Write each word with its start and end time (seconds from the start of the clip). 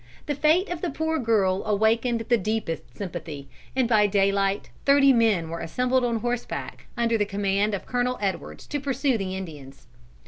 The 0.25 0.33
fate 0.33 0.67
of 0.69 0.81
the 0.81 0.89
poor 0.89 1.19
girl 1.19 1.63
awakened 1.63 2.21
the 2.21 2.35
deepest 2.39 2.97
sympathy, 2.97 3.47
and 3.75 3.87
by 3.87 4.07
daylight 4.07 4.71
thirty 4.83 5.13
men 5.13 5.51
were 5.51 5.59
assembled 5.59 6.03
on 6.03 6.21
horseback, 6.21 6.87
under 6.97 7.19
the 7.19 7.23
command 7.27 7.75
of 7.75 7.85
Col. 7.85 8.17
Edwards, 8.19 8.65
to 8.65 8.79
pursue 8.79 9.15
the 9.15 9.35
Indians. 9.37 9.85